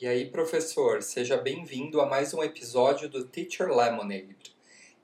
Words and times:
E 0.00 0.08
aí, 0.08 0.30
professor, 0.30 1.02
seja 1.02 1.36
bem-vindo 1.36 2.00
a 2.00 2.06
mais 2.06 2.32
um 2.32 2.42
episódio 2.42 3.06
do 3.06 3.22
Teacher 3.22 3.68
Lemonade. 3.68 4.34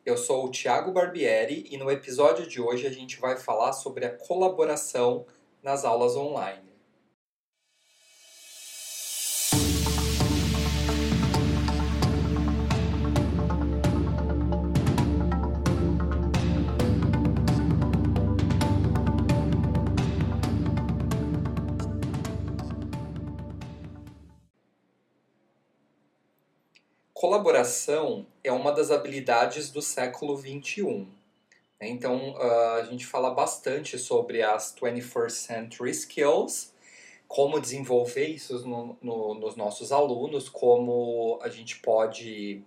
Eu 0.07 0.17
sou 0.17 0.47
o 0.47 0.51
Thiago 0.51 0.91
Barbieri 0.91 1.67
e 1.71 1.77
no 1.77 1.91
episódio 1.91 2.47
de 2.47 2.63
hoje 2.63 2.87
a 2.87 2.91
gente 2.91 3.21
vai 3.21 3.37
falar 3.37 3.75
sobre 3.75 4.07
a 4.07 4.17
colaboração 4.17 5.27
nas 5.63 5.85
aulas 5.85 6.17
online. 6.17 6.66
Colaboração 27.37 28.27
é 28.43 28.51
uma 28.51 28.73
das 28.73 28.91
habilidades 28.91 29.71
do 29.71 29.83
século 29.83 30.39
XXI. 30.39 31.07
Né? 31.79 31.89
Então, 31.89 32.31
uh, 32.33 32.81
a 32.81 32.83
gente 32.85 33.05
fala 33.05 33.29
bastante 33.29 33.99
sobre 33.99 34.43
as 34.43 34.75
21st 34.75 35.31
Century 35.31 35.91
Skills, 35.91 36.73
como 37.29 37.61
desenvolver 37.61 38.27
isso 38.29 38.67
no, 38.67 38.97
no, 39.03 39.35
nos 39.35 39.55
nossos 39.55 39.93
alunos, 39.93 40.49
como 40.49 41.39
a 41.43 41.51
gente 41.51 41.79
pode 41.81 42.63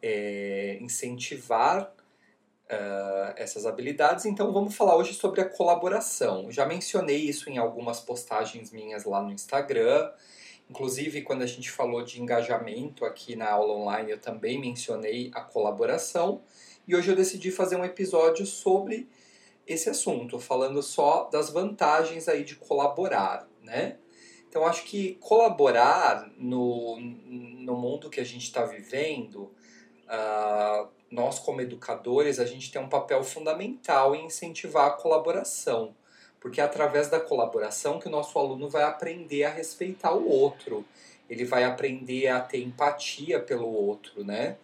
é, 0.00 0.78
incentivar 0.80 1.92
uh, 2.70 3.34
essas 3.34 3.66
habilidades. 3.66 4.26
Então, 4.26 4.52
vamos 4.52 4.76
falar 4.76 4.94
hoje 4.96 5.12
sobre 5.12 5.40
a 5.40 5.44
colaboração. 5.44 6.52
Já 6.52 6.64
mencionei 6.64 7.18
isso 7.18 7.50
em 7.50 7.58
algumas 7.58 7.98
postagens 7.98 8.70
minhas 8.70 9.04
lá 9.04 9.20
no 9.20 9.32
Instagram. 9.32 10.08
Inclusive, 10.68 11.22
quando 11.22 11.42
a 11.42 11.46
gente 11.46 11.70
falou 11.70 12.02
de 12.02 12.20
engajamento 12.20 13.04
aqui 13.04 13.36
na 13.36 13.50
aula 13.50 13.74
online, 13.74 14.12
eu 14.12 14.18
também 14.18 14.58
mencionei 14.58 15.30
a 15.34 15.40
colaboração. 15.40 16.42
E 16.88 16.96
hoje 16.96 17.10
eu 17.10 17.16
decidi 17.16 17.50
fazer 17.50 17.76
um 17.76 17.84
episódio 17.84 18.46
sobre 18.46 19.08
esse 19.66 19.88
assunto, 19.88 20.38
falando 20.38 20.82
só 20.82 21.28
das 21.30 21.50
vantagens 21.50 22.28
aí 22.28 22.44
de 22.44 22.56
colaborar, 22.56 23.48
né? 23.62 23.98
Então, 24.48 24.64
acho 24.66 24.84
que 24.84 25.14
colaborar 25.16 26.30
no, 26.36 26.98
no 27.00 27.76
mundo 27.76 28.08
que 28.08 28.20
a 28.20 28.24
gente 28.24 28.44
está 28.44 28.64
vivendo, 28.64 29.52
uh, 30.06 30.88
nós 31.10 31.40
como 31.40 31.60
educadores, 31.60 32.38
a 32.38 32.44
gente 32.44 32.70
tem 32.70 32.80
um 32.80 32.88
papel 32.88 33.24
fundamental 33.24 34.14
em 34.14 34.26
incentivar 34.26 34.86
a 34.86 34.90
colaboração 34.92 35.94
porque 36.44 36.60
é 36.60 36.64
através 36.64 37.08
da 37.08 37.18
colaboração 37.18 37.98
que 37.98 38.06
o 38.06 38.10
nosso 38.10 38.38
aluno 38.38 38.68
vai 38.68 38.82
aprender 38.82 39.44
a 39.44 39.50
respeitar 39.50 40.12
o 40.12 40.28
outro, 40.28 40.84
ele 41.28 41.42
vai 41.42 41.64
aprender 41.64 42.28
a 42.28 42.38
ter 42.38 42.62
empatia 42.62 43.40
pelo 43.40 43.66
outro, 43.66 44.22
né? 44.22 44.58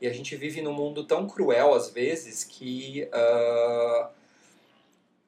E 0.00 0.06
a 0.06 0.12
gente 0.12 0.36
vive 0.36 0.62
num 0.62 0.72
mundo 0.72 1.02
tão 1.02 1.26
cruel 1.26 1.74
às 1.74 1.90
vezes 1.90 2.44
que 2.44 3.08
uh, 3.12 4.06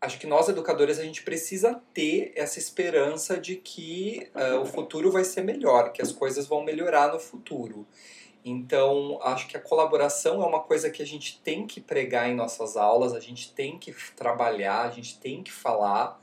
acho 0.00 0.20
que 0.20 0.28
nós 0.28 0.48
educadores 0.48 1.00
a 1.00 1.02
gente 1.02 1.24
precisa 1.24 1.82
ter 1.92 2.30
essa 2.36 2.60
esperança 2.60 3.36
de 3.36 3.56
que 3.56 4.30
uh, 4.32 4.60
o 4.60 4.64
futuro 4.64 5.10
vai 5.10 5.24
ser 5.24 5.42
melhor, 5.42 5.90
que 5.92 6.00
as 6.00 6.12
coisas 6.12 6.46
vão 6.46 6.62
melhorar 6.62 7.12
no 7.12 7.18
futuro. 7.18 7.84
Então, 8.48 9.18
acho 9.22 9.48
que 9.48 9.56
a 9.56 9.60
colaboração 9.60 10.40
é 10.40 10.46
uma 10.46 10.60
coisa 10.60 10.88
que 10.88 11.02
a 11.02 11.06
gente 11.06 11.40
tem 11.40 11.66
que 11.66 11.80
pregar 11.80 12.30
em 12.30 12.34
nossas 12.36 12.76
aulas, 12.76 13.12
a 13.12 13.18
gente 13.18 13.52
tem 13.52 13.76
que 13.76 13.92
trabalhar, 14.14 14.82
a 14.82 14.90
gente 14.90 15.18
tem 15.18 15.42
que 15.42 15.50
falar. 15.50 16.20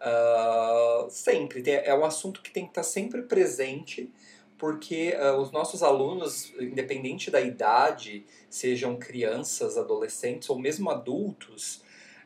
Uh, 0.00 1.08
sempre. 1.08 1.62
É 1.70 1.94
um 1.94 2.04
assunto 2.04 2.42
que 2.42 2.50
tem 2.50 2.64
que 2.64 2.72
estar 2.72 2.82
sempre 2.82 3.22
presente, 3.22 4.10
porque 4.58 5.14
uh, 5.14 5.36
os 5.40 5.52
nossos 5.52 5.84
alunos, 5.84 6.52
independente 6.58 7.30
da 7.30 7.40
idade, 7.40 8.26
sejam 8.50 8.96
crianças, 8.96 9.78
adolescentes 9.78 10.50
ou 10.50 10.58
mesmo 10.58 10.90
adultos, 10.90 11.76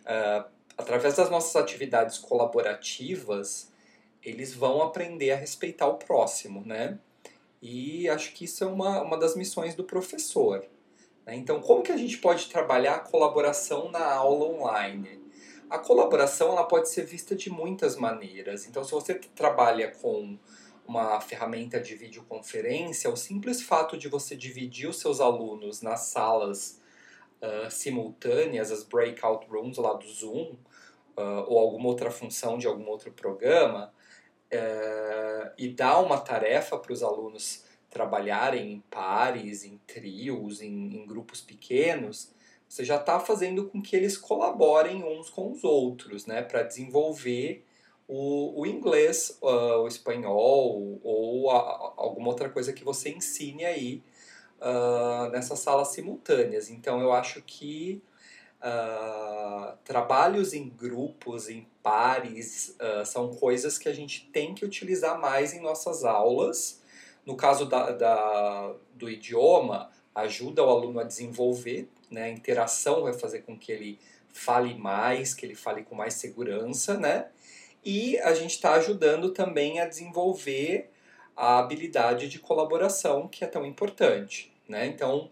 uh, 0.06 0.48
através 0.78 1.14
das 1.14 1.28
nossas 1.28 1.54
atividades 1.56 2.16
colaborativas, 2.16 3.70
eles 4.22 4.54
vão 4.54 4.80
aprender 4.80 5.32
a 5.32 5.36
respeitar 5.36 5.88
o 5.88 5.98
próximo, 5.98 6.64
né? 6.64 6.98
E 7.60 8.08
acho 8.08 8.32
que 8.32 8.44
isso 8.44 8.62
é 8.64 8.66
uma, 8.66 9.02
uma 9.02 9.18
das 9.18 9.34
missões 9.34 9.74
do 9.74 9.84
professor. 9.84 10.64
Né? 11.24 11.36
Então, 11.36 11.60
como 11.60 11.82
que 11.82 11.92
a 11.92 11.96
gente 11.96 12.18
pode 12.18 12.48
trabalhar 12.48 12.96
a 12.96 13.00
colaboração 13.00 13.90
na 13.90 14.04
aula 14.04 14.46
online? 14.46 15.20
A 15.68 15.78
colaboração 15.78 16.52
ela 16.52 16.64
pode 16.64 16.88
ser 16.88 17.04
vista 17.04 17.34
de 17.34 17.50
muitas 17.50 17.96
maneiras. 17.96 18.66
Então, 18.66 18.84
se 18.84 18.92
você 18.92 19.14
trabalha 19.14 19.90
com 19.90 20.38
uma 20.86 21.20
ferramenta 21.20 21.80
de 21.80 21.96
videoconferência, 21.96 23.10
o 23.10 23.16
simples 23.16 23.60
fato 23.60 23.98
de 23.98 24.08
você 24.08 24.36
dividir 24.36 24.88
os 24.88 25.00
seus 25.00 25.20
alunos 25.20 25.82
nas 25.82 26.00
salas 26.02 26.80
uh, 27.42 27.68
simultâneas, 27.68 28.70
as 28.70 28.84
breakout 28.84 29.46
rooms 29.50 29.76
lá 29.78 29.94
do 29.94 30.06
Zoom, 30.06 30.52
uh, 31.16 31.44
ou 31.48 31.58
alguma 31.58 31.88
outra 31.88 32.10
função 32.12 32.56
de 32.56 32.68
algum 32.68 32.86
outro 32.86 33.10
programa, 33.10 33.92
é, 34.50 35.52
e 35.58 35.68
dá 35.68 35.98
uma 35.98 36.18
tarefa 36.18 36.78
para 36.78 36.92
os 36.92 37.02
alunos 37.02 37.64
trabalharem 37.90 38.72
em 38.72 38.80
pares, 38.90 39.64
em 39.64 39.78
trios, 39.86 40.60
em, 40.60 40.96
em 40.96 41.06
grupos 41.06 41.40
pequenos, 41.40 42.30
você 42.68 42.84
já 42.84 42.96
está 42.96 43.18
fazendo 43.20 43.66
com 43.66 43.80
que 43.80 43.96
eles 43.96 44.18
colaborem 44.18 45.02
uns 45.04 45.30
com 45.30 45.52
os 45.52 45.64
outros, 45.64 46.26
né, 46.26 46.42
para 46.42 46.62
desenvolver 46.62 47.64
o, 48.08 48.60
o 48.60 48.66
inglês, 48.66 49.38
uh, 49.42 49.80
o 49.82 49.88
espanhol 49.88 51.00
ou 51.02 51.50
a, 51.50 51.94
alguma 51.96 52.28
outra 52.28 52.48
coisa 52.48 52.72
que 52.72 52.84
você 52.84 53.10
ensine 53.10 53.64
aí 53.64 54.02
uh, 54.60 55.30
nessas 55.30 55.58
salas 55.58 55.88
simultâneas. 55.88 56.70
Então 56.70 57.00
eu 57.00 57.12
acho 57.12 57.42
que 57.42 58.02
uh, 58.60 59.76
trabalhos 59.84 60.52
em 60.52 60.68
grupos, 60.68 61.48
em 61.48 61.66
pares, 61.82 62.76
uh, 62.80 63.04
são 63.04 63.34
coisas 63.34 63.78
que 63.78 63.88
a 63.88 63.92
gente 63.92 64.28
tem 64.32 64.54
que 64.54 64.64
utilizar 64.64 65.20
mais 65.20 65.52
em 65.52 65.60
nossas 65.60 66.04
aulas. 66.04 66.82
No 67.24 67.36
caso 67.36 67.66
da, 67.66 67.90
da, 67.90 68.74
do 68.94 69.10
idioma, 69.10 69.90
ajuda 70.14 70.64
o 70.64 70.68
aluno 70.68 71.00
a 71.00 71.04
desenvolver, 71.04 71.88
né? 72.10 72.24
a 72.24 72.30
interação 72.30 73.02
vai 73.02 73.12
fazer 73.12 73.40
com 73.40 73.58
que 73.58 73.72
ele 73.72 73.98
fale 74.28 74.74
mais, 74.74 75.34
que 75.34 75.44
ele 75.44 75.54
fale 75.54 75.82
com 75.82 75.94
mais 75.94 76.14
segurança, 76.14 76.96
né? 76.98 77.28
E 77.84 78.18
a 78.18 78.34
gente 78.34 78.52
está 78.52 78.74
ajudando 78.74 79.30
também 79.30 79.80
a 79.80 79.86
desenvolver 79.86 80.90
a 81.36 81.58
habilidade 81.58 82.28
de 82.28 82.38
colaboração, 82.38 83.28
que 83.28 83.44
é 83.44 83.46
tão 83.46 83.64
importante, 83.64 84.52
né? 84.68 84.86
Então, 84.86 85.30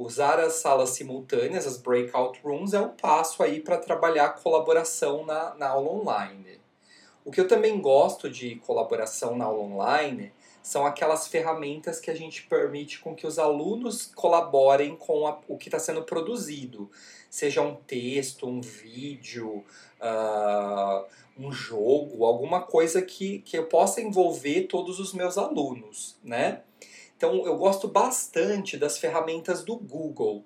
usar 0.00 0.40
as 0.40 0.54
salas 0.54 0.90
simultâneas, 0.90 1.66
as 1.66 1.76
breakout 1.76 2.40
rooms, 2.42 2.72
é 2.72 2.80
um 2.80 2.88
passo 2.88 3.42
aí 3.42 3.60
para 3.60 3.76
trabalhar 3.76 4.26
a 4.26 4.30
colaboração 4.30 5.26
na, 5.26 5.54
na 5.54 5.68
aula 5.68 5.90
online. 5.90 6.58
O 7.24 7.30
que 7.30 7.40
eu 7.40 7.46
também 7.46 7.80
gosto 7.80 8.30
de 8.30 8.56
colaboração 8.56 9.36
na 9.36 9.44
aula 9.44 9.62
online 9.62 10.32
são 10.62 10.86
aquelas 10.86 11.26
ferramentas 11.26 12.00
que 12.00 12.10
a 12.10 12.14
gente 12.14 12.44
permite 12.44 12.98
com 13.00 13.14
que 13.14 13.26
os 13.26 13.38
alunos 13.38 14.06
colaborem 14.14 14.96
com 14.96 15.26
a, 15.26 15.38
o 15.48 15.56
que 15.56 15.68
está 15.68 15.78
sendo 15.78 16.02
produzido, 16.02 16.90
seja 17.28 17.62
um 17.62 17.74
texto, 17.74 18.46
um 18.46 18.60
vídeo, 18.60 19.64
uh, 20.00 21.04
um 21.38 21.52
jogo, 21.52 22.24
alguma 22.24 22.62
coisa 22.62 23.00
que, 23.02 23.40
que 23.40 23.56
eu 23.56 23.66
possa 23.66 24.00
envolver 24.00 24.62
todos 24.62 24.98
os 24.98 25.12
meus 25.12 25.36
alunos, 25.38 26.16
né? 26.22 26.62
Então 27.20 27.44
eu 27.44 27.54
gosto 27.58 27.86
bastante 27.86 28.78
das 28.78 28.96
ferramentas 28.96 29.62
do 29.62 29.76
Google. 29.76 30.42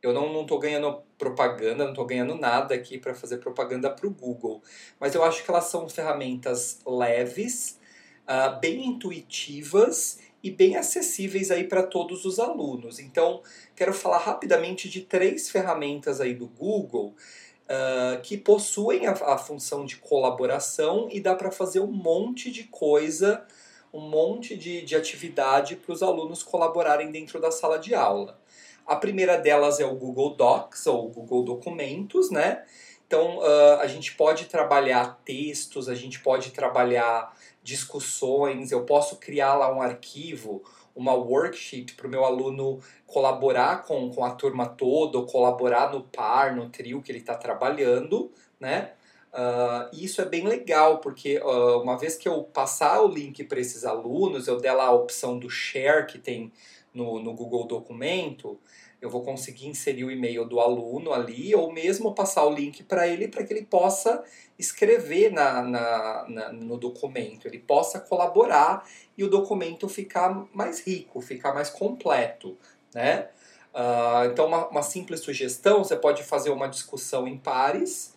Eu 0.00 0.12
não 0.12 0.42
estou 0.42 0.56
ganhando 0.60 1.02
propaganda, 1.18 1.82
não 1.82 1.90
estou 1.90 2.06
ganhando 2.06 2.36
nada 2.36 2.76
aqui 2.76 2.96
para 2.96 3.12
fazer 3.12 3.38
propaganda 3.38 3.90
para 3.90 4.06
o 4.06 4.10
Google, 4.10 4.62
mas 5.00 5.16
eu 5.16 5.24
acho 5.24 5.42
que 5.42 5.50
elas 5.50 5.64
são 5.64 5.88
ferramentas 5.88 6.78
leves, 6.86 7.76
uh, 8.22 8.56
bem 8.60 8.86
intuitivas 8.86 10.20
e 10.44 10.48
bem 10.48 10.76
acessíveis 10.76 11.50
aí 11.50 11.64
para 11.64 11.82
todos 11.82 12.24
os 12.24 12.38
alunos. 12.38 13.00
Então, 13.00 13.42
quero 13.74 13.92
falar 13.92 14.18
rapidamente 14.18 14.88
de 14.88 15.00
três 15.00 15.50
ferramentas 15.50 16.20
aí 16.20 16.34
do 16.34 16.46
Google 16.46 17.16
uh, 17.64 18.22
que 18.22 18.36
possuem 18.36 19.08
a, 19.08 19.12
a, 19.12 19.36
função 19.36 19.84
de 19.84 19.96
colaboração 19.96 21.08
e 21.10 21.20
dá 21.20 21.34
para 21.34 21.50
fazer 21.50 21.80
um 21.80 21.90
monte 21.90 22.48
de 22.52 22.62
coisa 22.62 23.44
um 23.92 24.00
monte 24.00 24.56
de, 24.56 24.82
de 24.82 24.96
atividade 24.96 25.76
para 25.76 25.92
os 25.92 26.02
alunos 26.02 26.42
colaborarem 26.42 27.10
dentro 27.10 27.40
da 27.40 27.50
sala 27.50 27.78
de 27.78 27.94
aula. 27.94 28.40
A 28.86 28.96
primeira 28.96 29.36
delas 29.36 29.78
é 29.78 29.84
o 29.84 29.94
Google 29.94 30.34
Docs 30.34 30.86
ou 30.86 31.08
Google 31.08 31.44
Documentos, 31.44 32.30
né? 32.30 32.64
Então 33.06 33.38
uh, 33.38 33.80
a 33.80 33.86
gente 33.86 34.14
pode 34.14 34.46
trabalhar 34.46 35.20
textos, 35.24 35.88
a 35.88 35.94
gente 35.94 36.20
pode 36.20 36.50
trabalhar 36.50 37.36
discussões, 37.62 38.72
eu 38.72 38.84
posso 38.84 39.16
criar 39.16 39.54
lá 39.54 39.72
um 39.72 39.82
arquivo, 39.82 40.62
uma 40.96 41.14
worksheet 41.14 41.94
para 41.94 42.06
o 42.06 42.10
meu 42.10 42.24
aluno 42.24 42.80
colaborar 43.06 43.84
com, 43.84 44.10
com 44.10 44.24
a 44.24 44.30
turma 44.30 44.66
toda, 44.66 45.18
ou 45.18 45.26
colaborar 45.26 45.92
no 45.92 46.02
par, 46.02 46.56
no 46.56 46.70
trio 46.70 47.02
que 47.02 47.12
ele 47.12 47.18
está 47.18 47.34
trabalhando, 47.34 48.32
né? 48.58 48.92
Uh, 49.32 49.88
e 49.94 50.04
isso 50.04 50.20
é 50.20 50.26
bem 50.26 50.46
legal, 50.46 50.98
porque 50.98 51.38
uh, 51.38 51.80
uma 51.80 51.96
vez 51.96 52.16
que 52.16 52.28
eu 52.28 52.42
passar 52.42 53.00
o 53.00 53.08
link 53.08 53.42
para 53.44 53.58
esses 53.58 53.84
alunos, 53.84 54.46
eu 54.46 54.60
der 54.60 54.74
lá 54.74 54.86
a 54.86 54.92
opção 54.92 55.38
do 55.38 55.48
share 55.48 56.06
que 56.06 56.18
tem 56.18 56.52
no, 56.92 57.18
no 57.18 57.32
Google 57.32 57.66
Documento, 57.66 58.60
eu 59.00 59.08
vou 59.10 59.22
conseguir 59.22 59.66
inserir 59.66 60.04
o 60.04 60.10
e-mail 60.10 60.44
do 60.44 60.60
aluno 60.60 61.12
ali, 61.12 61.54
ou 61.54 61.72
mesmo 61.72 62.14
passar 62.14 62.44
o 62.44 62.54
link 62.54 62.84
para 62.84 63.08
ele 63.08 63.26
para 63.26 63.42
que 63.42 63.52
ele 63.52 63.64
possa 63.64 64.22
escrever 64.58 65.32
na, 65.32 65.62
na, 65.62 66.28
na, 66.28 66.52
no 66.52 66.76
documento, 66.76 67.48
ele 67.48 67.58
possa 67.58 67.98
colaborar 67.98 68.86
e 69.16 69.24
o 69.24 69.30
documento 69.30 69.88
ficar 69.88 70.46
mais 70.54 70.86
rico, 70.86 71.20
ficar 71.20 71.52
mais 71.52 71.70
completo, 71.70 72.56
né? 72.94 73.28
Uh, 73.74 74.30
então, 74.30 74.46
uma, 74.46 74.68
uma 74.68 74.82
simples 74.82 75.20
sugestão, 75.20 75.82
você 75.82 75.96
pode 75.96 76.22
fazer 76.22 76.50
uma 76.50 76.68
discussão 76.68 77.26
em 77.26 77.38
pares, 77.38 78.11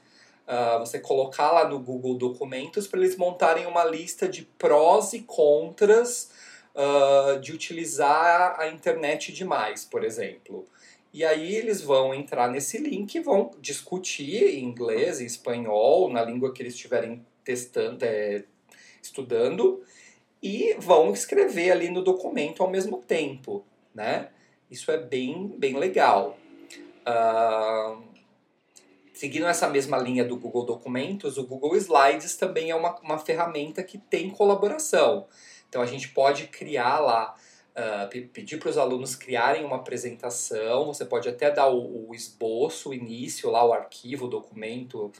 uh, 0.47 0.79
você 0.79 0.99
colocar 0.99 1.51
lá 1.51 1.67
no 1.67 1.79
Google 1.79 2.15
Documentos 2.15 2.87
para 2.87 2.99
eles 2.99 3.17
montarem 3.17 3.65
uma 3.65 3.83
lista 3.83 4.27
de 4.27 4.43
prós 4.43 5.13
e 5.13 5.21
contras 5.21 6.31
uh, 6.75 7.39
de 7.39 7.51
utilizar 7.51 8.59
a 8.59 8.67
internet 8.67 9.31
demais, 9.31 9.85
por 9.85 10.03
exemplo. 10.03 10.65
E 11.13 11.23
aí 11.23 11.55
eles 11.55 11.81
vão 11.81 12.13
entrar 12.13 12.49
nesse 12.49 12.77
link 12.77 13.15
e 13.15 13.21
vão 13.21 13.51
discutir 13.61 14.59
em 14.59 14.65
inglês, 14.65 15.21
em 15.21 15.25
espanhol, 15.25 16.11
na 16.11 16.21
língua 16.21 16.51
que 16.53 16.61
eles 16.61 16.73
estiverem 16.73 17.25
testando, 17.43 18.03
é, 18.03 18.43
estudando, 19.01 19.81
e 20.43 20.75
vão 20.77 21.13
escrever 21.13 21.71
ali 21.71 21.89
no 21.89 22.03
documento 22.03 22.61
ao 22.61 22.69
mesmo 22.69 22.97
tempo, 22.97 23.63
né? 23.93 24.29
Isso 24.69 24.91
é 24.91 24.97
bem, 24.97 25.47
bem 25.57 25.77
legal. 25.77 26.37
Uh, 27.07 28.03
seguindo 29.15 29.47
essa 29.47 29.67
mesma 29.69 29.97
linha 29.97 30.25
do 30.25 30.37
Google 30.37 30.65
Documentos, 30.65 31.37
o 31.37 31.47
Google 31.47 31.75
Slides 31.77 32.35
também 32.35 32.69
é 32.69 32.75
uma, 32.75 32.99
uma 32.99 33.17
ferramenta 33.17 33.81
que 33.81 33.97
tem 33.97 34.29
colaboração. 34.29 35.25
Então 35.69 35.81
a 35.81 35.85
gente 35.85 36.09
pode 36.09 36.47
criar 36.47 36.99
lá, 36.99 37.33
uh, 37.75 38.27
pedir 38.27 38.59
para 38.59 38.69
os 38.69 38.77
alunos 38.77 39.15
criarem 39.15 39.63
uma 39.63 39.77
apresentação, 39.77 40.87
você 40.87 41.05
pode 41.05 41.29
até 41.29 41.49
dar 41.49 41.69
o, 41.69 42.09
o 42.09 42.13
esboço, 42.13 42.89
o 42.89 42.93
início, 42.93 43.49
lá 43.49 43.65
o 43.65 43.71
arquivo, 43.71 44.25
o 44.25 44.29
documento, 44.29 45.05
uh, 45.05 45.13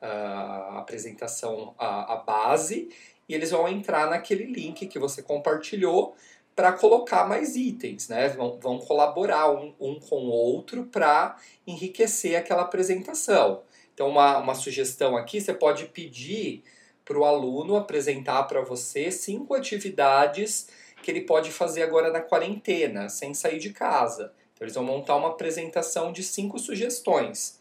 a 0.00 0.78
apresentação, 0.78 1.74
a, 1.76 2.14
a 2.14 2.16
base, 2.18 2.88
e 3.28 3.34
eles 3.34 3.50
vão 3.50 3.68
entrar 3.68 4.08
naquele 4.08 4.44
link 4.44 4.86
que 4.86 4.98
você 5.00 5.20
compartilhou 5.20 6.14
para 6.54 6.72
colocar 6.72 7.26
mais 7.26 7.56
itens, 7.56 8.08
né? 8.08 8.28
Vão, 8.28 8.58
vão 8.60 8.78
colaborar 8.78 9.50
um, 9.50 9.74
um 9.80 9.98
com 9.98 10.16
o 10.16 10.30
outro 10.30 10.84
para 10.84 11.36
enriquecer 11.66 12.36
aquela 12.36 12.62
apresentação. 12.62 13.62
Então, 13.94 14.08
uma, 14.08 14.38
uma 14.38 14.54
sugestão 14.54 15.16
aqui, 15.16 15.40
você 15.40 15.54
pode 15.54 15.86
pedir 15.86 16.62
para 17.04 17.18
o 17.18 17.24
aluno 17.24 17.76
apresentar 17.76 18.44
para 18.44 18.60
você 18.62 19.10
cinco 19.10 19.54
atividades 19.54 20.68
que 21.02 21.10
ele 21.10 21.22
pode 21.22 21.50
fazer 21.50 21.82
agora 21.82 22.12
na 22.12 22.20
quarentena, 22.20 23.08
sem 23.08 23.34
sair 23.34 23.58
de 23.58 23.70
casa. 23.70 24.32
Então, 24.54 24.64
eles 24.64 24.74
vão 24.74 24.84
montar 24.84 25.16
uma 25.16 25.28
apresentação 25.28 26.12
de 26.12 26.22
cinco 26.22 26.58
sugestões 26.58 27.60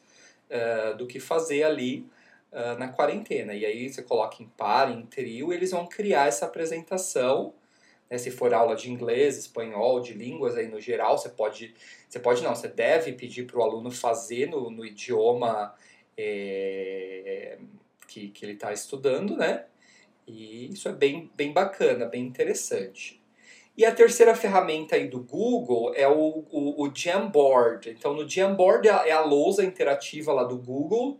uh, 0.49 0.95
do 0.97 1.07
que 1.07 1.19
fazer 1.19 1.63
ali 1.63 2.05
uh, 2.51 2.77
na 2.77 2.89
quarentena. 2.89 3.53
E 3.53 3.65
aí 3.65 3.91
você 3.91 4.03
coloca 4.03 4.43
em 4.43 4.47
par, 4.47 4.91
em 4.91 5.05
trio, 5.05 5.51
e 5.51 5.55
eles 5.55 5.71
vão 5.71 5.88
criar 5.88 6.27
essa 6.27 6.45
apresentação 6.45 7.53
né? 8.12 8.18
Se 8.18 8.30
for 8.30 8.54
aula 8.54 8.75
de 8.75 8.92
inglês, 8.92 9.38
espanhol, 9.38 10.02
de 10.02 10.13
línguas 10.13 10.58
aí 10.58 10.68
no 10.68 10.81
geral, 10.81 11.18
você 11.18 11.30
pode, 11.30 11.74
você 12.10 12.19
pode 12.19 12.44
não, 12.44 12.54
você 12.54 12.68
deve 12.68 13.13
pedir 13.13 13.48
para 13.48 13.58
o 13.58 13.63
aluno 13.63 13.90
fazer 13.90 14.48
no, 14.48 14.69
no 14.69 14.86
idioma 14.86 15.74
é, 16.18 17.58
que, 18.08 18.28
que 18.28 18.44
ele 18.44 18.54
está 18.54 18.74
estudando, 18.74 19.38
né? 19.38 19.66
E 20.28 20.72
isso 20.72 20.90
é 20.90 20.92
bem, 20.92 21.31
bem 21.36 21.54
bacana, 21.54 22.06
bem 22.06 22.24
interessante. 22.24 23.22
E 23.78 23.86
a 23.86 23.96
terceira 23.96 24.36
ferramenta 24.36 24.98
aí 24.98 25.08
do 25.08 25.22
Google 25.22 25.94
é 25.96 26.08
o, 26.08 26.46
o, 26.52 26.84
o 26.84 26.92
Jamboard. 26.94 27.90
Então, 27.90 28.13
no 28.13 28.28
Jamboard 28.28 28.88
é 28.88 28.92
a 28.92 29.08
é 29.08 29.19
lousa 29.19 29.63
interativa 29.63 30.34
lá 30.34 30.44
do 30.44 30.58
Google. 30.58 31.18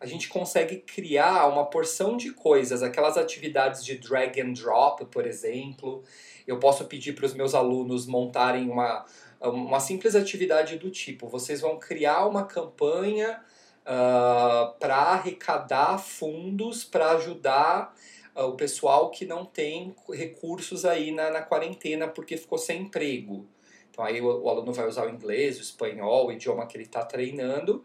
A 0.00 0.06
gente 0.06 0.28
consegue 0.30 0.78
criar 0.78 1.46
uma 1.46 1.66
porção 1.66 2.16
de 2.16 2.32
coisas, 2.32 2.82
aquelas 2.82 3.18
atividades 3.18 3.84
de 3.84 3.98
drag 3.98 4.40
and 4.40 4.54
drop, 4.54 5.04
por 5.04 5.26
exemplo. 5.26 6.02
Eu 6.46 6.58
posso 6.58 6.86
pedir 6.86 7.12
para 7.12 7.26
os 7.26 7.34
meus 7.34 7.54
alunos 7.54 8.06
montarem 8.06 8.70
uma, 8.70 9.04
uma 9.42 9.78
simples 9.78 10.14
atividade 10.14 10.78
do 10.78 10.90
tipo: 10.90 11.28
vocês 11.28 11.60
vão 11.60 11.78
criar 11.78 12.26
uma 12.26 12.44
campanha 12.44 13.40
uh, 13.80 13.86
ah, 13.86 14.74
para 14.80 14.96
arrecadar 14.96 15.98
fundos 15.98 16.82
para 16.82 17.10
ajudar 17.12 17.94
uh, 18.34 18.44
o 18.44 18.56
pessoal 18.56 19.10
que 19.10 19.26
não 19.26 19.44
tem 19.44 19.94
recursos 20.10 20.86
aí 20.86 21.12
na, 21.12 21.30
na 21.30 21.42
quarentena 21.42 22.08
porque 22.08 22.38
ficou 22.38 22.56
sem 22.56 22.84
emprego. 22.84 23.46
Então 23.90 24.02
aí 24.02 24.18
o, 24.18 24.44
o 24.44 24.48
aluno 24.48 24.72
vai 24.72 24.88
usar 24.88 25.06
o 25.06 25.10
inglês, 25.10 25.58
o 25.58 25.60
espanhol, 25.60 26.28
o 26.28 26.32
idioma 26.32 26.66
que 26.66 26.74
ele 26.76 26.84
está 26.84 27.04
treinando 27.04 27.84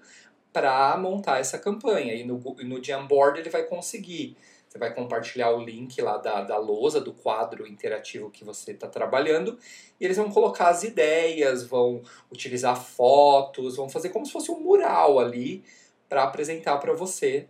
para 0.56 0.96
montar 0.96 1.40
essa 1.40 1.60
campanha. 1.60 2.14
E 2.14 2.24
no, 2.24 2.38
no 2.64 2.82
Jamboard 2.82 3.42
ele 3.42 3.50
vai 3.50 3.64
conseguir 3.64 4.38
você 4.76 4.80
vai 4.80 4.94
compartilhar 4.94 5.52
o 5.52 5.64
link 5.64 6.02
lá 6.02 6.18
da, 6.18 6.42
da 6.42 6.58
lousa, 6.58 7.00
do 7.00 7.14
quadro 7.14 7.66
interativo 7.66 8.30
que 8.30 8.44
você 8.44 8.72
está 8.72 8.90
trabalhando, 8.90 9.58
e 9.98 10.04
eles 10.04 10.18
vão 10.18 10.30
colocar 10.30 10.68
as 10.68 10.84
ideias, 10.84 11.64
vão 11.64 12.02
utilizar 12.30 12.76
fotos, 12.76 13.78
vão 13.78 13.88
fazer 13.88 14.10
como 14.10 14.26
se 14.26 14.34
fosse 14.34 14.52
um 14.52 14.60
mural 14.60 15.18
ali 15.18 15.64
para 16.10 16.24
apresentar 16.24 16.78
para 16.80 16.92
você 16.94 17.48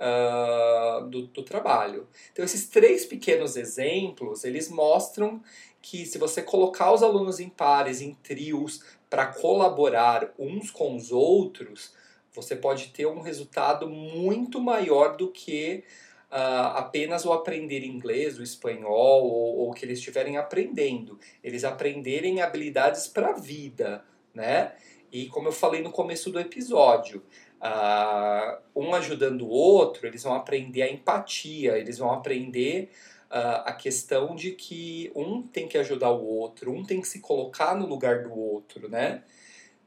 uh, 0.00 1.06
do, 1.06 1.28
do 1.28 1.44
trabalho. 1.44 2.08
Então, 2.32 2.44
esses 2.44 2.66
três 2.66 3.06
pequenos 3.06 3.56
exemplos, 3.56 4.42
eles 4.42 4.68
mostram 4.68 5.40
que 5.80 6.04
se 6.04 6.18
você 6.18 6.42
colocar 6.42 6.92
os 6.92 7.04
alunos 7.04 7.38
em 7.38 7.48
pares, 7.48 8.00
em 8.00 8.14
trios, 8.14 8.82
para 9.08 9.26
colaborar 9.26 10.34
uns 10.36 10.72
com 10.72 10.96
os 10.96 11.12
outros, 11.12 11.92
você 12.34 12.56
pode 12.56 12.88
ter 12.88 13.06
um 13.06 13.20
resultado 13.20 13.88
muito 13.88 14.60
maior 14.60 15.16
do 15.16 15.30
que 15.30 15.84
uh, 16.30 16.74
apenas 16.76 17.24
o 17.24 17.32
aprender 17.32 17.84
inglês, 17.84 18.38
o 18.38 18.42
espanhol, 18.42 19.24
ou, 19.24 19.58
ou 19.58 19.72
que 19.72 19.84
eles 19.84 19.98
estiverem 19.98 20.36
aprendendo. 20.36 21.18
Eles 21.42 21.64
aprenderem 21.64 22.42
habilidades 22.42 23.06
para 23.06 23.30
a 23.30 23.38
vida, 23.38 24.04
né? 24.34 24.72
E 25.12 25.28
como 25.28 25.46
eu 25.46 25.52
falei 25.52 25.80
no 25.80 25.92
começo 25.92 26.28
do 26.30 26.40
episódio, 26.40 27.22
uh, 27.60 28.58
um 28.74 28.92
ajudando 28.94 29.42
o 29.42 29.48
outro, 29.48 30.06
eles 30.08 30.24
vão 30.24 30.34
aprender 30.34 30.82
a 30.82 30.90
empatia, 30.90 31.78
eles 31.78 31.98
vão 31.98 32.10
aprender 32.10 32.90
uh, 33.30 33.62
a 33.64 33.72
questão 33.72 34.34
de 34.34 34.50
que 34.50 35.12
um 35.14 35.40
tem 35.40 35.68
que 35.68 35.78
ajudar 35.78 36.10
o 36.10 36.26
outro, 36.26 36.72
um 36.72 36.84
tem 36.84 37.00
que 37.00 37.06
se 37.06 37.20
colocar 37.20 37.76
no 37.76 37.86
lugar 37.86 38.24
do 38.24 38.36
outro, 38.36 38.88
né? 38.88 39.22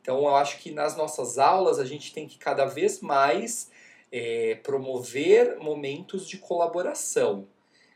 Então 0.08 0.20
eu 0.20 0.36
acho 0.38 0.60
que 0.60 0.72
nas 0.72 0.96
nossas 0.96 1.38
aulas 1.38 1.80
a 1.80 1.84
gente 1.84 2.14
tem 2.14 2.26
que 2.26 2.38
cada 2.38 2.64
vez 2.64 3.02
mais 3.02 3.70
é, 4.10 4.56
promover 4.64 5.58
momentos 5.60 6.26
de 6.26 6.38
colaboração. 6.38 7.46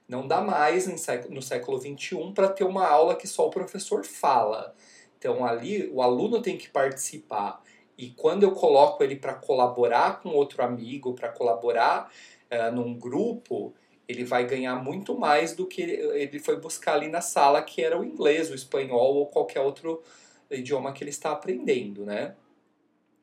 Não 0.10 0.28
dá 0.28 0.42
mais 0.42 0.88
no 1.30 1.42
século 1.42 1.80
XXI 1.80 2.34
para 2.36 2.50
ter 2.50 2.66
uma 2.66 2.86
aula 2.86 3.16
que 3.16 3.26
só 3.26 3.48
o 3.48 3.50
professor 3.50 4.04
fala. 4.04 4.76
Então 5.18 5.46
ali 5.46 5.90
o 5.90 6.02
aluno 6.02 6.42
tem 6.42 6.58
que 6.58 6.68
participar. 6.68 7.64
E 7.98 8.10
quando 8.10 8.44
eu 8.44 8.52
coloco 8.52 9.02
ele 9.02 9.16
para 9.16 9.36
colaborar 9.36 10.20
com 10.22 10.32
outro 10.32 10.62
amigo, 10.66 11.14
para 11.14 11.30
colaborar 11.30 12.12
uh, 12.52 12.76
num 12.76 12.94
grupo, 12.94 13.74
ele 14.06 14.26
vai 14.26 14.46
ganhar 14.46 14.76
muito 14.84 15.18
mais 15.18 15.56
do 15.56 15.66
que 15.66 15.82
ele 15.82 16.40
foi 16.40 16.60
buscar 16.60 16.96
ali 16.96 17.08
na 17.08 17.22
sala, 17.22 17.62
que 17.62 17.82
era 17.82 17.98
o 17.98 18.04
inglês, 18.04 18.52
o 18.52 18.54
espanhol 18.54 19.16
ou 19.16 19.28
qualquer 19.28 19.62
outro 19.62 20.04
idioma 20.52 20.92
que 20.92 21.04
ele 21.04 21.10
está 21.10 21.32
aprendendo, 21.32 22.06
né? 22.06 22.36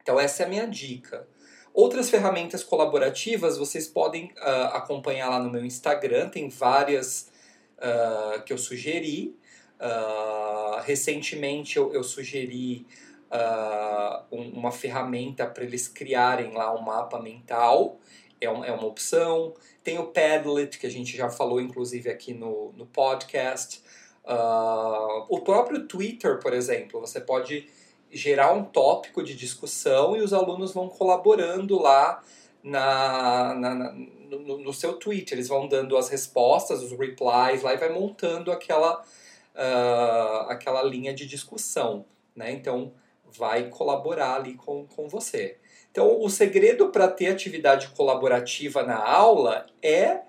Então 0.02 0.18
essa 0.18 0.42
é 0.42 0.46
a 0.46 0.48
minha 0.48 0.66
dica. 0.66 1.26
Outras 1.72 2.10
ferramentas 2.10 2.64
colaborativas 2.64 3.56
vocês 3.56 3.86
podem 3.86 4.32
uh, 4.38 4.74
acompanhar 4.74 5.28
lá 5.28 5.38
no 5.38 5.50
meu 5.50 5.64
Instagram, 5.64 6.28
tem 6.28 6.48
várias 6.48 7.30
uh, 7.78 8.42
que 8.42 8.52
eu 8.52 8.58
sugeri. 8.58 9.36
Uh, 9.80 10.80
recentemente 10.82 11.76
eu, 11.76 11.92
eu 11.92 12.02
sugeri 12.02 12.84
um, 14.32 14.58
uma 14.58 14.72
ferramenta 14.72 15.46
para 15.46 15.62
eles 15.62 15.86
criarem 15.86 16.52
lá 16.52 16.74
um 16.74 16.80
mapa 16.80 17.20
mental, 17.20 18.00
é, 18.40 18.50
um, 18.50 18.64
é 18.64 18.72
uma 18.72 18.86
opção. 18.86 19.54
Tem 19.84 19.98
o 19.98 20.06
Padlet, 20.06 20.78
que 20.78 20.86
a 20.86 20.90
gente 20.90 21.16
já 21.16 21.28
falou 21.28 21.60
inclusive 21.60 22.10
aqui 22.10 22.32
no, 22.32 22.72
no 22.72 22.86
podcast. 22.86 23.82
O 24.28 25.40
próprio 25.40 25.86
Twitter, 25.86 26.38
por 26.38 26.52
exemplo, 26.52 27.00
você 27.00 27.20
pode 27.20 27.68
gerar 28.10 28.52
um 28.52 28.64
tópico 28.64 29.22
de 29.22 29.34
discussão 29.34 30.16
e 30.16 30.20
os 30.20 30.32
alunos 30.32 30.72
vão 30.72 30.88
colaborando 30.88 31.80
lá 31.80 32.22
na, 32.62 33.54
na, 33.54 33.74
na 33.74 33.92
no, 33.92 34.58
no, 34.58 34.72
seu 34.72 34.94
Twitter. 34.94 35.36
Eles 35.36 35.48
vão 35.48 35.68
dando 35.68 35.96
as 35.96 36.08
respostas, 36.08 36.82
os 36.82 36.90
replies 36.92 37.62
lá 37.62 37.74
e 37.74 37.76
vai 37.76 37.92
montando 37.92 38.52
aquela, 38.52 39.02
uh, 39.54 40.50
aquela 40.50 40.82
linha 40.82 41.14
de 41.14 41.26
discussão. 41.26 42.04
Né? 42.34 42.52
Então, 42.52 42.92
vai 43.36 43.68
colaborar 43.68 44.36
ali 44.36 44.54
com, 44.54 44.86
com 44.86 45.08
você. 45.08 45.58
Então, 45.90 46.20
o 46.20 46.28
segredo 46.28 46.88
para 46.90 47.08
ter 47.08 47.28
atividade 47.28 47.88
colaborativa 47.88 48.82
na 48.82 48.96
aula 48.96 49.66
é 49.82 50.20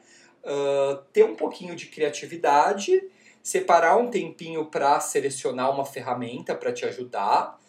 uh, 0.44 0.98
ter 1.13 1.24
um 1.24 1.36
pouquinho 1.36 1.75
de 1.75 1.88
criatividade, 1.88 3.03
separar 3.41 3.98
um 3.98 4.10
tempinho 4.10 4.65
para 4.65 5.00
selecionar 5.00 5.72
uma 5.72 5.86
ferramenta 5.86 6.55
para 6.55 6.74
te 6.74 6.86
ajudar. 6.86 7.60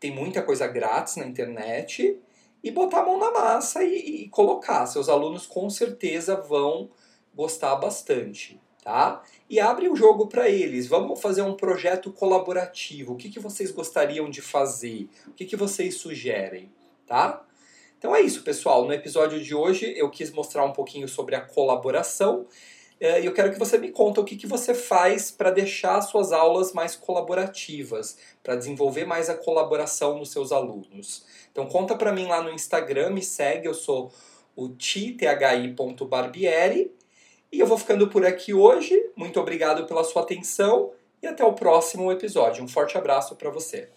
Tem 0.00 0.10
muita 0.10 0.42
coisa 0.42 0.66
grátis 0.66 1.16
na 1.16 1.26
internet 1.26 2.18
e 2.62 2.70
botar 2.70 3.00
a 3.00 3.04
mão 3.04 3.18
na 3.18 3.30
massa 3.30 3.84
e, 3.84 4.24
e 4.24 4.28
colocar. 4.28 4.86
Seus 4.86 5.08
alunos 5.08 5.46
com 5.46 5.68
certeza 5.68 6.36
vão 6.36 6.90
gostar 7.34 7.76
bastante, 7.76 8.60
tá? 8.82 9.22
E 9.48 9.60
abre 9.60 9.88
o 9.88 9.96
jogo 9.96 10.26
para 10.26 10.48
eles. 10.48 10.86
Vamos 10.86 11.20
fazer 11.20 11.42
um 11.42 11.54
projeto 11.54 12.12
colaborativo. 12.12 13.12
O 13.12 13.16
que, 13.16 13.28
que 13.28 13.40
vocês 13.40 13.70
gostariam 13.70 14.30
de 14.30 14.40
fazer? 14.40 15.08
O 15.26 15.32
que, 15.32 15.44
que 15.44 15.56
vocês 15.56 15.96
sugerem, 15.96 16.72
tá? 17.06 17.44
Então 17.98 18.14
é 18.14 18.20
isso, 18.20 18.42
pessoal. 18.42 18.84
No 18.84 18.92
episódio 18.92 19.42
de 19.42 19.54
hoje 19.54 19.92
eu 19.96 20.10
quis 20.10 20.30
mostrar 20.30 20.64
um 20.64 20.72
pouquinho 20.72 21.08
sobre 21.08 21.34
a 21.34 21.40
colaboração 21.40 22.46
e 23.00 23.26
eu 23.26 23.32
quero 23.32 23.52
que 23.52 23.58
você 23.58 23.76
me 23.76 23.90
conta 23.90 24.20
o 24.20 24.24
que, 24.24 24.36
que 24.36 24.46
você 24.46 24.74
faz 24.74 25.30
para 25.30 25.50
deixar 25.50 26.00
suas 26.00 26.32
aulas 26.32 26.72
mais 26.72 26.94
colaborativas, 26.96 28.16
para 28.42 28.56
desenvolver 28.56 29.04
mais 29.04 29.28
a 29.28 29.34
colaboração 29.34 30.18
nos 30.18 30.30
seus 30.30 30.52
alunos. 30.52 31.24
Então 31.50 31.66
conta 31.66 31.96
para 31.96 32.12
mim 32.12 32.26
lá 32.26 32.42
no 32.42 32.50
Instagram, 32.50 33.10
me 33.10 33.22
segue, 33.22 33.66
eu 33.66 33.74
sou 33.74 34.12
o 34.56 34.68
ti.barbieri 34.68 35.30
e 37.50 37.60
eu 37.60 37.66
vou 37.66 37.78
ficando 37.78 38.08
por 38.08 38.24
aqui 38.24 38.54
hoje. 38.54 39.10
Muito 39.16 39.40
obrigado 39.40 39.86
pela 39.86 40.04
sua 40.04 40.22
atenção 40.22 40.92
e 41.22 41.26
até 41.26 41.44
o 41.44 41.52
próximo 41.52 42.10
episódio. 42.12 42.62
Um 42.62 42.68
forte 42.68 42.96
abraço 42.96 43.34
para 43.36 43.50
você. 43.50 43.88